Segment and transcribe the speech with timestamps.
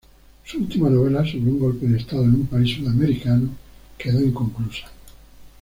[0.43, 3.49] Su última novela, sobre un golpe de estado en un país sudamericano,
[3.99, 4.87] quedó inconclusa.